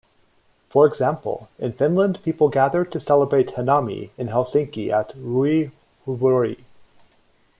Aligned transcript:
For 0.71 0.87
example, 0.87 1.47
in 1.59 1.73
Finland 1.73 2.23
people 2.23 2.49
gather 2.49 2.83
to 2.83 2.99
celebrate 2.99 3.49
hanami 3.49 4.09
in 4.17 4.29
Helsinki 4.29 4.89
at 4.91 5.15
Roihuvuori. 5.15 6.63